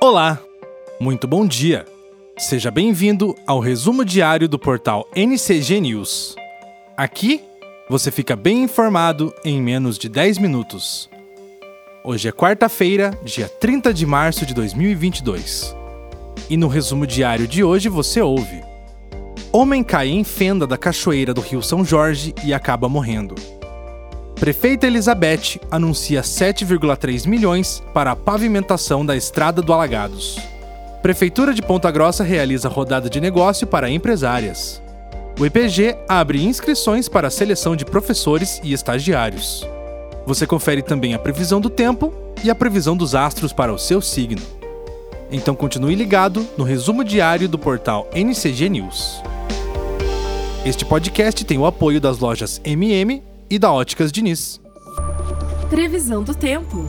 [0.00, 0.40] Olá,
[1.00, 1.84] muito bom dia.
[2.38, 6.36] Seja bem-vindo ao resumo diário do portal NCG News.
[6.96, 7.42] Aqui
[7.90, 11.10] você fica bem informado em menos de 10 minutos.
[12.04, 15.74] Hoje é quarta-feira, dia 30 de março de 2022.
[16.48, 18.62] E no resumo diário de hoje você ouve:
[19.52, 23.34] Homem cai em fenda da cachoeira do Rio São Jorge e acaba morrendo.
[24.38, 30.38] Prefeita Elizabeth anuncia 7,3 milhões para a pavimentação da Estrada do Alagados.
[31.02, 34.80] Prefeitura de Ponta Grossa realiza rodada de negócio para empresárias.
[35.40, 39.66] O IPG abre inscrições para a seleção de professores e estagiários.
[40.24, 42.14] Você confere também a previsão do tempo
[42.44, 44.42] e a previsão dos astros para o seu signo.
[45.32, 49.20] Então continue ligado no resumo diário do portal NCG News.
[50.64, 53.20] Este podcast tem o apoio das lojas MM
[53.50, 54.60] e da Óticas Diniz.
[55.70, 56.88] Previsão do tempo.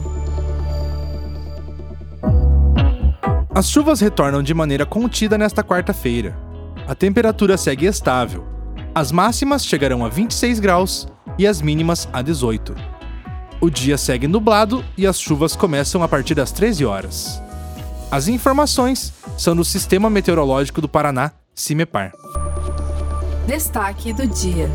[3.54, 6.38] As chuvas retornam de maneira contida nesta quarta-feira.
[6.86, 8.46] A temperatura segue estável.
[8.94, 12.74] As máximas chegarão a 26 graus e as mínimas a 18.
[13.60, 17.42] O dia segue nublado e as chuvas começam a partir das 13 horas.
[18.10, 22.12] As informações são do Sistema Meteorológico do Paraná, CIMEPAR.
[23.46, 24.70] Destaque do dia.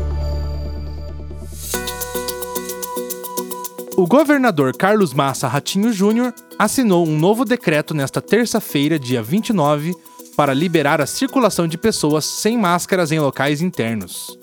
[3.96, 9.94] O governador Carlos Massa Ratinho Júnior assinou um novo decreto nesta terça-feira, dia 29,
[10.36, 14.38] para liberar a circulação de pessoas sem máscaras em locais internos.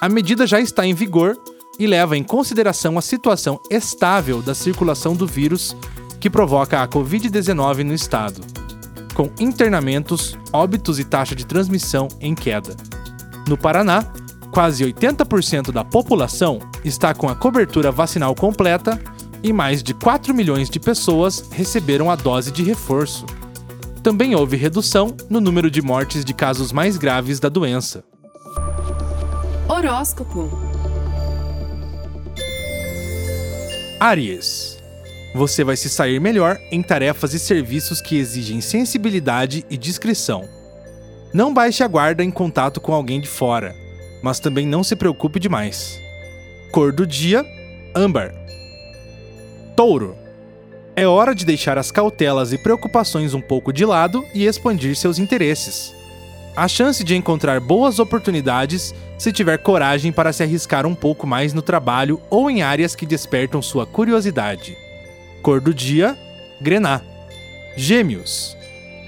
[0.00, 1.36] A medida já está em vigor
[1.78, 5.76] e leva em consideração a situação estável da circulação do vírus
[6.18, 8.40] que provoca a Covid-19 no estado,
[9.12, 12.74] com internamentos, óbitos e taxa de transmissão em queda.
[13.46, 14.10] No Paraná,
[14.56, 18.98] quase 80% da população está com a cobertura vacinal completa
[19.42, 23.26] e mais de 4 milhões de pessoas receberam a dose de reforço.
[24.02, 28.02] Também houve redução no número de mortes de casos mais graves da doença.
[29.68, 30.48] Horóscopo.
[34.00, 34.78] Aries.
[35.34, 40.48] Você vai se sair melhor em tarefas e serviços que exigem sensibilidade e discrição.
[41.30, 43.84] Não baixe a guarda em contato com alguém de fora
[44.22, 46.00] mas também não se preocupe demais.
[46.70, 47.44] Cor do dia:
[47.94, 48.34] âmbar.
[49.74, 50.16] Touro.
[50.94, 55.18] É hora de deixar as cautelas e preocupações um pouco de lado e expandir seus
[55.18, 55.94] interesses.
[56.56, 61.52] A chance de encontrar boas oportunidades se tiver coragem para se arriscar um pouco mais
[61.52, 64.76] no trabalho ou em áreas que despertam sua curiosidade.
[65.42, 66.16] Cor do dia:
[66.60, 67.02] grená.
[67.76, 68.56] Gêmeos.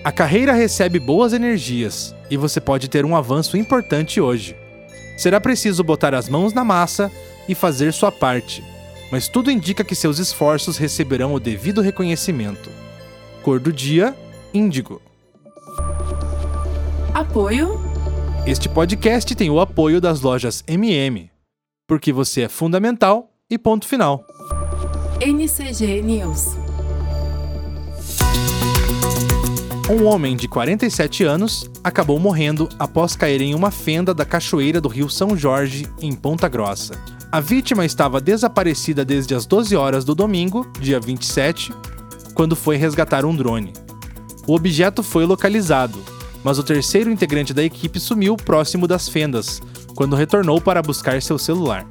[0.04, 4.54] A carreira recebe boas energias e você pode ter um avanço importante hoje
[5.18, 7.10] será preciso botar as mãos na massa
[7.48, 8.62] e fazer sua parte,
[9.10, 12.70] mas tudo indica que seus esforços receberão o devido reconhecimento.
[13.42, 14.16] Cor do dia:
[14.54, 15.02] índigo.
[17.12, 17.80] Apoio.
[18.46, 21.30] Este podcast tem o apoio das lojas MM,
[21.86, 24.24] porque você é fundamental e ponto final.
[25.20, 26.67] NCG News.
[29.90, 34.88] Um homem de 47 anos acabou morrendo após cair em uma fenda da cachoeira do
[34.88, 36.92] Rio São Jorge, em Ponta Grossa.
[37.32, 41.72] A vítima estava desaparecida desde as 12 horas do domingo, dia 27,
[42.34, 43.72] quando foi resgatar um drone.
[44.46, 45.98] O objeto foi localizado,
[46.44, 49.62] mas o terceiro integrante da equipe sumiu próximo das fendas,
[49.94, 51.86] quando retornou para buscar seu celular.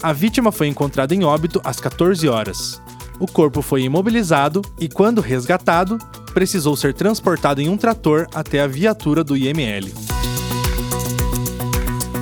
[0.00, 2.80] A vítima foi encontrada em óbito às 14 horas.
[3.18, 5.98] O corpo foi imobilizado e, quando resgatado,
[6.34, 9.92] precisou ser transportado em um trator até a viatura do IML.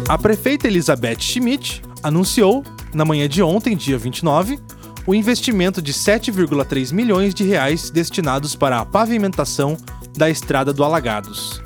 [0.09, 2.62] A prefeita Elizabeth Schmidt anunciou,
[2.93, 4.60] na manhã de ontem, dia 29,
[5.06, 9.76] o investimento de 7,3 milhões de reais destinados para a pavimentação
[10.16, 11.61] da Estrada do Alagados.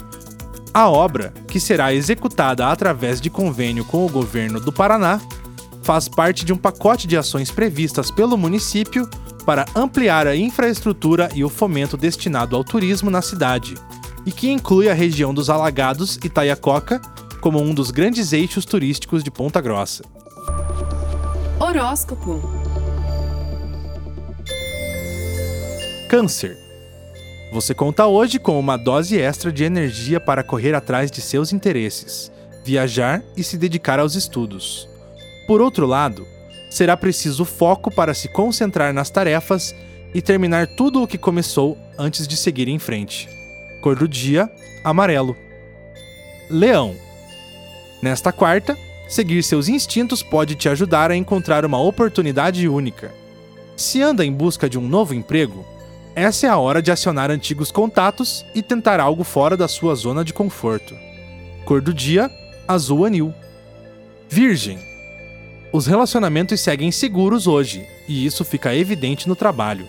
[0.73, 5.21] A obra, que será executada através de convênio com o governo do Paraná,
[5.89, 9.09] faz parte de um pacote de ações previstas pelo município
[9.47, 13.75] para ampliar a infraestrutura e o fomento destinado ao turismo na cidade,
[14.27, 17.01] e que inclui a região dos Alagados e Taiacoca
[17.41, 20.05] como um dos grandes eixos turísticos de Ponta Grossa.
[21.59, 22.39] Horóscopo.
[26.11, 26.55] Câncer.
[27.51, 32.31] Você conta hoje com uma dose extra de energia para correr atrás de seus interesses,
[32.63, 34.87] viajar e se dedicar aos estudos.
[35.49, 36.29] Por outro lado,
[36.69, 39.75] será preciso foco para se concentrar nas tarefas
[40.13, 43.27] e terminar tudo o que começou antes de seguir em frente.
[43.81, 44.51] Cor do dia:
[44.85, 45.35] amarelo.
[46.51, 46.95] Leão.
[48.03, 48.77] Nesta quarta,
[49.09, 53.11] seguir seus instintos pode te ajudar a encontrar uma oportunidade única.
[53.75, 55.65] Se anda em busca de um novo emprego,
[56.15, 60.23] essa é a hora de acionar antigos contatos e tentar algo fora da sua zona
[60.23, 60.95] de conforto.
[61.65, 62.31] Cor do dia:
[62.67, 63.33] azul anil.
[64.29, 64.88] Virgem.
[65.73, 69.87] Os relacionamentos seguem seguros hoje, e isso fica evidente no trabalho.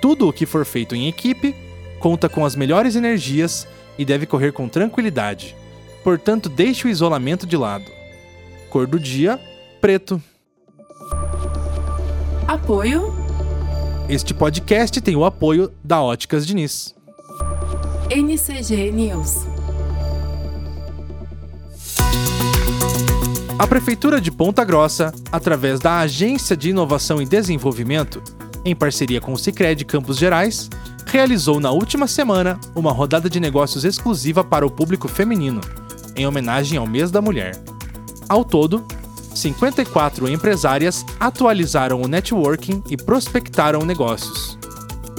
[0.00, 1.54] Tudo o que for feito em equipe
[1.98, 3.66] conta com as melhores energias
[3.98, 5.56] e deve correr com tranquilidade.
[6.04, 7.86] Portanto, deixe o isolamento de lado.
[8.68, 9.40] Cor do dia:
[9.80, 10.22] preto.
[12.46, 13.12] Apoio
[14.08, 16.94] Este podcast tem o apoio da Óticas Diniz.
[18.10, 19.55] NCG News.
[23.58, 28.22] A Prefeitura de Ponta Grossa, através da Agência de Inovação e Desenvolvimento,
[28.66, 30.68] em parceria com o Sicredi Campos Gerais,
[31.06, 35.62] realizou na última semana uma rodada de negócios exclusiva para o público feminino,
[36.14, 37.58] em homenagem ao Mês da Mulher.
[38.28, 38.84] Ao todo,
[39.34, 44.58] 54 empresárias atualizaram o networking e prospectaram negócios.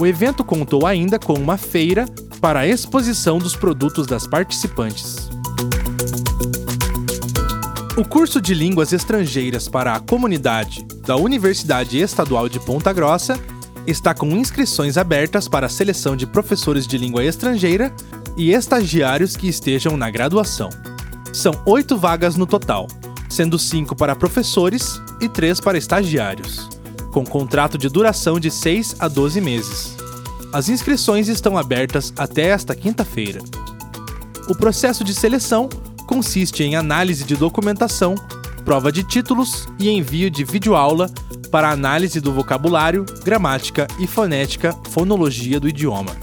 [0.00, 2.06] O evento contou ainda com uma feira
[2.40, 5.27] para a exposição dos produtos das participantes.
[7.98, 13.36] O curso de Línguas Estrangeiras para a Comunidade da Universidade Estadual de Ponta Grossa
[13.88, 17.92] está com inscrições abertas para a seleção de professores de língua estrangeira
[18.36, 20.70] e estagiários que estejam na graduação.
[21.32, 22.86] São oito vagas no total,
[23.28, 26.68] sendo cinco para professores e três para estagiários,
[27.12, 29.96] com contrato de duração de 6 a 12 meses.
[30.52, 33.40] As inscrições estão abertas até esta quinta-feira.
[34.48, 35.68] O processo de seleção
[36.08, 38.14] consiste em análise de documentação,
[38.64, 41.10] prova de títulos e envio de videoaula
[41.52, 46.16] para análise do vocabulário, gramática e fonética, fonologia do idioma.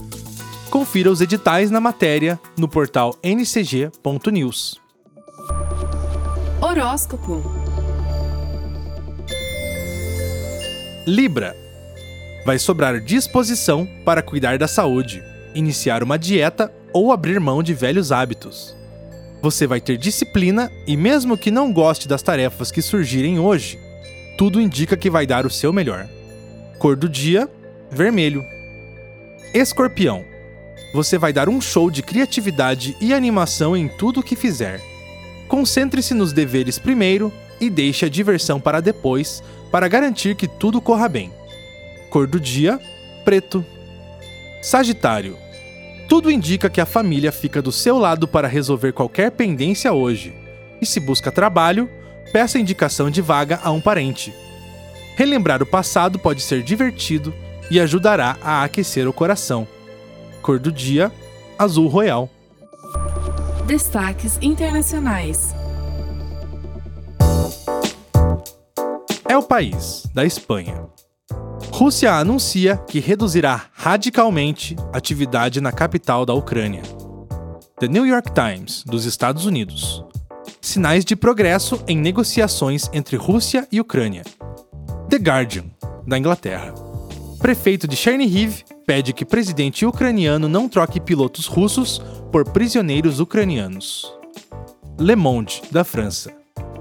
[0.71, 4.81] Confira os editais na matéria no portal ncg.news.
[6.59, 7.43] Horóscopo
[11.05, 11.55] Libra.
[12.43, 15.23] Vai sobrar disposição para cuidar da saúde,
[15.53, 18.75] iniciar uma dieta ou abrir mão de velhos hábitos.
[19.45, 23.77] Você vai ter disciplina e, mesmo que não goste das tarefas que surgirem hoje,
[24.39, 26.09] tudo indica que vai dar o seu melhor.
[26.79, 27.47] Cor do dia:
[27.91, 28.43] vermelho.
[29.53, 30.25] Escorpião.
[30.95, 34.81] Você vai dar um show de criatividade e animação em tudo o que fizer.
[35.47, 37.31] Concentre-se nos deveres primeiro
[37.61, 41.31] e deixe a diversão para depois, para garantir que tudo corra bem.
[42.09, 42.79] Cor do dia:
[43.23, 43.63] preto.
[44.59, 45.44] Sagitário.
[46.07, 50.33] Tudo indica que a família fica do seu lado para resolver qualquer pendência hoje.
[50.81, 51.89] E se busca trabalho,
[52.31, 54.33] peça indicação de vaga a um parente.
[55.15, 57.33] Relembrar o passado pode ser divertido
[57.71, 59.67] e ajudará a aquecer o coração.
[60.41, 61.11] Cor do dia:
[61.57, 62.29] azul royal.
[63.65, 65.55] Destaques internacionais.
[69.27, 70.85] É o país da Espanha.
[71.75, 76.81] Rússia anuncia que reduzirá radicalmente atividade na capital da Ucrânia.
[77.81, 80.01] The New York Times, dos Estados Unidos.
[80.61, 84.23] Sinais de progresso em negociações entre Rússia e Ucrânia.
[85.09, 85.65] The Guardian,
[86.07, 86.73] da Inglaterra.
[87.39, 92.01] Prefeito de Chernihiv pede que presidente ucraniano não troque pilotos russos
[92.31, 94.09] por prisioneiros ucranianos.
[94.97, 96.33] Le Monde, da França.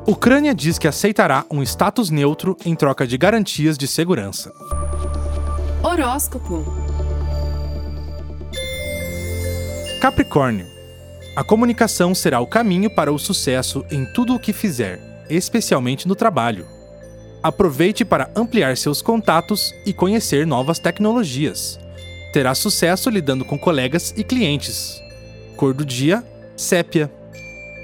[0.07, 4.53] Ucrânia diz que aceitará um status neutro em troca de garantias de segurança.
[5.87, 6.65] Horóscopo
[10.01, 10.67] Capricórnio.
[11.37, 16.17] A comunicação será o caminho para o sucesso em tudo o que fizer, especialmente no
[16.17, 16.67] trabalho.
[17.43, 21.79] Aproveite para ampliar seus contatos e conhecer novas tecnologias.
[22.33, 25.03] Terá sucesso lidando com colegas e clientes.
[25.55, 26.25] Cor do dia:
[26.57, 27.13] sépia.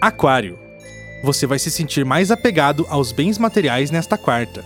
[0.01, 0.59] Aquário.
[1.23, 4.65] Você vai se sentir mais apegado aos bens materiais nesta quarta.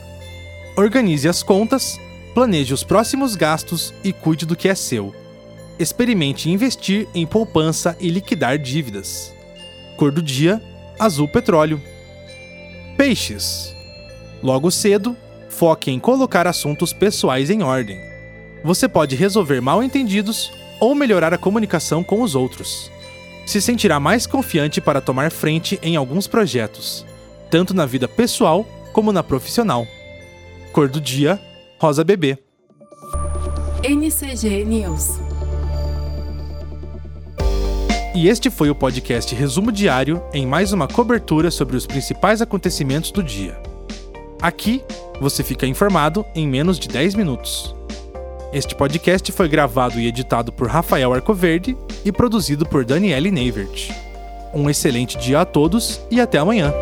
[0.76, 1.98] Organize as contas,
[2.34, 5.14] planeje os próximos gastos e cuide do que é seu.
[5.78, 9.32] Experimente investir em poupança e liquidar dívidas.
[9.96, 10.60] Cor do dia:
[10.98, 11.80] azul petróleo.
[12.96, 13.74] Peixes.
[14.42, 15.16] Logo cedo,
[15.48, 17.98] foque em colocar assuntos pessoais em ordem.
[18.62, 22.90] Você pode resolver mal-entendidos ou melhorar a comunicação com os outros.
[23.46, 27.04] Se sentirá mais confiante para tomar frente em alguns projetos,
[27.50, 29.86] tanto na vida pessoal como na profissional.
[30.72, 31.40] Cor do dia:
[31.78, 32.38] rosa bebê.
[33.82, 35.18] NCG News.
[38.14, 43.10] E este foi o podcast Resumo Diário em mais uma cobertura sobre os principais acontecimentos
[43.10, 43.60] do dia.
[44.40, 44.82] Aqui
[45.20, 47.74] você fica informado em menos de 10 minutos.
[48.52, 53.90] Este podcast foi gravado e editado por Rafael Arcoverde e produzido por Daniele Neivert.
[54.54, 56.72] Um excelente dia a todos e até amanhã!